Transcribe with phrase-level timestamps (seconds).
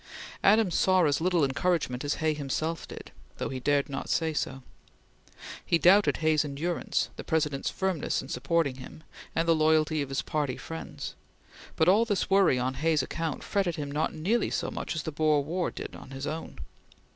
[0.43, 4.63] Adams saw as little encouragement as Hay himself did, though he dared not say so.
[5.63, 9.03] He doubted Hay's endurance, the President's firmness in supporting him,
[9.35, 11.13] and the loyalty of his party friends;
[11.75, 15.11] but all this worry on Hay's account fretted him not nearly so much as the
[15.11, 16.57] Boer War did on his own.